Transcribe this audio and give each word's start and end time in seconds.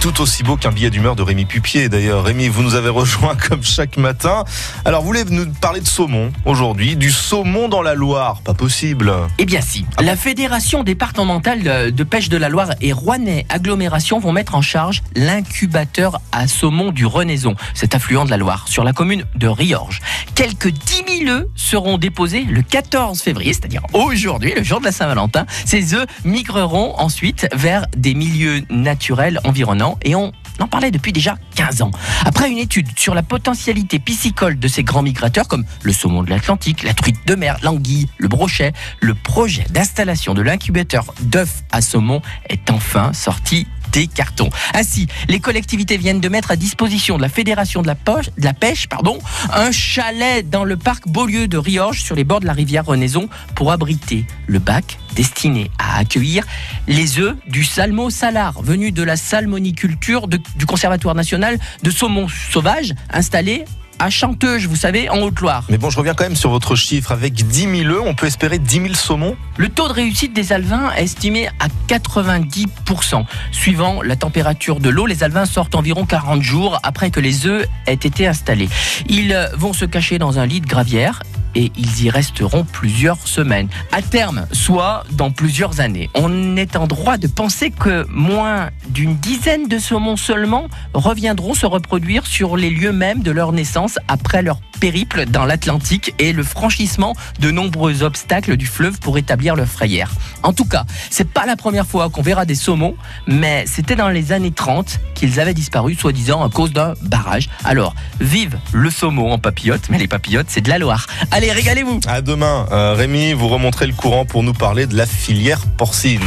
tout 0.00 0.22
aussi 0.22 0.42
beau 0.42 0.56
qu'un 0.56 0.72
billet 0.72 0.88
d'humeur 0.88 1.14
de 1.14 1.22
Rémi 1.22 1.44
Pupier. 1.44 1.90
D'ailleurs, 1.90 2.24
Rémi, 2.24 2.48
vous 2.48 2.62
nous 2.62 2.74
avez 2.74 2.88
rejoint 2.88 3.36
comme 3.48 3.62
chaque 3.62 3.98
matin. 3.98 4.44
Alors, 4.86 5.02
vous 5.02 5.08
voulez 5.08 5.24
nous 5.28 5.46
parler 5.60 5.80
de 5.80 5.86
saumon 5.86 6.32
aujourd'hui, 6.46 6.96
du 6.96 7.10
saumon 7.10 7.68
dans 7.68 7.82
la 7.82 7.94
Loire? 7.94 8.40
Pas 8.40 8.54
possible. 8.54 9.12
Eh 9.36 9.44
bien 9.44 9.60
si. 9.60 9.84
La 10.00 10.16
Fédération 10.16 10.84
départementale 10.84 11.62
de 11.62 12.00
de 12.00 12.04
pêche 12.04 12.30
de 12.30 12.38
la 12.38 12.48
Loire 12.48 12.70
et 12.80 12.94
Rouennais 12.94 13.44
Agglomération 13.50 14.20
vont 14.20 14.32
mettre 14.32 14.54
en 14.54 14.62
charge 14.62 15.02
l'incubateur 15.14 16.20
à 16.32 16.46
saumon 16.46 16.92
du 16.92 17.04
Renaison, 17.04 17.54
cet 17.74 17.94
affluent 17.94 18.24
de 18.24 18.30
la 18.30 18.38
Loire, 18.38 18.68
sur 18.68 18.84
la 18.84 18.94
commune 18.94 19.24
de 19.34 19.48
Riorges. 19.48 20.00
Quelques 20.34 20.70
10 20.70 21.24
000 21.26 21.36
œufs 21.36 21.46
seront 21.56 21.98
déposés 21.98 22.44
le 22.44 22.62
14 22.62 23.20
février, 23.20 23.52
c'est-à-dire 23.52 23.82
aujourd'hui, 23.92 24.54
le 24.56 24.62
jour 24.62 24.80
de 24.80 24.86
la 24.86 24.92
Saint-Valentin. 24.92 25.44
Ces 25.66 25.92
œufs 25.92 26.06
migreront 26.24 26.94
ensuite 26.98 27.48
vers 27.52 27.84
des 27.94 28.14
milieux 28.14 28.62
naturels 28.70 29.40
environnants 29.44 29.89
et 30.02 30.14
on 30.14 30.32
en 30.58 30.68
parlait 30.68 30.90
depuis 30.90 31.12
déjà 31.12 31.36
15 31.54 31.82
ans. 31.82 31.90
Après 32.24 32.50
une 32.50 32.58
étude 32.58 32.88
sur 32.96 33.14
la 33.14 33.22
potentialité 33.22 33.98
piscicole 33.98 34.58
de 34.58 34.68
ces 34.68 34.82
grands 34.82 35.02
migrateurs 35.02 35.48
comme 35.48 35.64
le 35.82 35.92
saumon 35.92 36.22
de 36.22 36.30
l'Atlantique, 36.30 36.82
la 36.82 36.94
truite 36.94 37.26
de 37.26 37.34
mer, 37.34 37.56
l'anguille, 37.62 38.08
le 38.18 38.28
brochet, 38.28 38.72
le 39.00 39.14
projet 39.14 39.64
d'installation 39.70 40.34
de 40.34 40.42
l'incubateur 40.42 41.14
d'œufs 41.22 41.62
à 41.72 41.80
saumon 41.80 42.20
est 42.48 42.70
enfin 42.70 43.12
sorti 43.12 43.66
des 43.92 44.06
cartons. 44.06 44.50
Ainsi, 44.74 45.08
les 45.28 45.40
collectivités 45.40 45.96
viennent 45.96 46.20
de 46.20 46.28
mettre 46.28 46.50
à 46.50 46.56
disposition 46.56 47.16
de 47.16 47.22
la 47.22 47.28
Fédération 47.28 47.82
de 47.82 47.88
la, 47.88 48.52
pêche 48.54 48.88
pardon, 48.88 49.18
un 49.52 49.72
chalet 49.72 50.48
dans 50.48 50.64
le 50.64 50.76
parc 50.76 51.08
Beaulieu 51.08 51.48
de 51.48 51.58
Riorges 51.58 52.02
sur 52.02 52.14
les 52.14 52.24
bords 52.24 52.40
de 52.40 52.46
la 52.46 52.52
rivière 52.52 52.84
Renaison 52.84 53.28
pour 53.54 53.72
abriter 53.72 54.24
le 54.46 54.58
bac 54.58 54.98
destiné 55.14 55.70
à 55.90 55.98
accueillir 55.98 56.44
les 56.88 57.18
œufs 57.18 57.34
du 57.48 57.64
salmo 57.64 58.10
salar 58.10 58.60
venu 58.62 58.92
de 58.92 59.02
la 59.02 59.16
salmoniculture 59.16 60.28
de- 60.28 60.40
du 60.56 60.66
Conservatoire 60.66 61.14
national 61.14 61.58
de 61.82 61.90
saumon 61.90 62.26
sauvage 62.52 62.94
installé 63.12 63.64
à 64.02 64.08
Chanteuge, 64.08 64.66
vous 64.66 64.76
savez, 64.76 65.10
en 65.10 65.18
Haute-Loire. 65.18 65.64
Mais 65.68 65.76
bon, 65.76 65.90
je 65.90 65.98
reviens 65.98 66.14
quand 66.14 66.24
même 66.24 66.34
sur 66.34 66.48
votre 66.48 66.74
chiffre. 66.74 67.12
Avec 67.12 67.34
10 67.34 67.82
000 67.82 67.90
œufs, 67.94 68.02
on 68.06 68.14
peut 68.14 68.24
espérer 68.28 68.58
10 68.58 68.76
000 68.80 68.94
saumons 68.94 69.36
Le 69.58 69.68
taux 69.68 69.88
de 69.88 69.92
réussite 69.92 70.32
des 70.32 70.54
alevins 70.54 70.90
est 70.96 71.02
estimé 71.04 71.48
à 71.58 71.66
90%. 71.86 73.26
Suivant 73.52 74.00
la 74.00 74.16
température 74.16 74.80
de 74.80 74.88
l'eau, 74.88 75.04
les 75.04 75.22
alevins 75.22 75.44
sortent 75.44 75.74
environ 75.74 76.06
40 76.06 76.40
jours 76.42 76.78
après 76.82 77.10
que 77.10 77.20
les 77.20 77.46
œufs 77.46 77.66
aient 77.86 77.92
été 77.92 78.26
installés. 78.26 78.70
Ils 79.08 79.36
vont 79.56 79.74
se 79.74 79.84
cacher 79.84 80.18
dans 80.18 80.38
un 80.38 80.46
lit 80.46 80.62
de 80.62 80.66
gravière 80.66 81.22
et 81.54 81.72
ils 81.76 82.04
y 82.04 82.10
resteront 82.10 82.64
plusieurs 82.64 83.26
semaines. 83.26 83.68
À 83.92 84.02
terme, 84.02 84.46
soit 84.52 85.04
dans 85.12 85.30
plusieurs 85.30 85.80
années. 85.80 86.10
On 86.14 86.56
est 86.56 86.76
en 86.76 86.86
droit 86.86 87.16
de 87.16 87.26
penser 87.26 87.70
que 87.70 88.06
moins 88.08 88.70
d'une 88.88 89.16
dizaine 89.16 89.68
de 89.68 89.78
saumons 89.78 90.16
seulement 90.16 90.68
reviendront 90.94 91.54
se 91.54 91.66
reproduire 91.66 92.26
sur 92.26 92.56
les 92.56 92.70
lieux 92.70 92.92
mêmes 92.92 93.22
de 93.22 93.30
leur 93.30 93.52
naissance 93.52 93.98
après 94.08 94.42
leur 94.42 94.60
périple 94.80 95.26
dans 95.26 95.44
l'Atlantique 95.44 96.14
et 96.18 96.32
le 96.32 96.42
franchissement 96.42 97.14
de 97.38 97.50
nombreux 97.50 98.02
obstacles 98.02 98.56
du 98.56 98.66
fleuve 98.66 98.98
pour 98.98 99.18
établir 99.18 99.54
leur 99.54 99.68
frayère. 99.68 100.10
En 100.42 100.52
tout 100.52 100.64
cas, 100.64 100.84
c'est 101.10 101.30
pas 101.30 101.46
la 101.46 101.56
première 101.56 101.86
fois 101.86 102.08
qu'on 102.08 102.22
verra 102.22 102.46
des 102.46 102.54
saumons, 102.54 102.96
mais 103.26 103.64
c'était 103.66 103.96
dans 103.96 104.08
les 104.08 104.32
années 104.32 104.50
30 104.50 104.98
qu'ils 105.14 105.38
avaient 105.38 105.54
disparu, 105.54 105.94
soi-disant 105.94 106.42
à 106.42 106.48
cause 106.48 106.72
d'un 106.72 106.94
barrage. 107.02 107.50
Alors, 107.64 107.94
vive 108.20 108.58
le 108.72 108.90
saumon 108.90 109.32
en 109.32 109.38
papillote, 109.38 109.82
mais 109.90 109.98
les 109.98 110.08
papillotes, 110.08 110.46
c'est 110.48 110.62
de 110.62 110.70
la 110.70 110.78
Loire. 110.78 111.06
Allez, 111.30 111.52
régalez-vous 111.52 112.00
À 112.06 112.22
demain, 112.22 112.66
euh, 112.72 112.94
Rémi, 112.94 113.34
vous 113.34 113.48
remontrez 113.48 113.86
le 113.86 113.92
courant 113.92 114.24
pour 114.24 114.42
nous 114.42 114.54
parler 114.54 114.86
de 114.86 114.96
la 114.96 115.04
filière 115.06 115.60
porcine. 115.76 116.20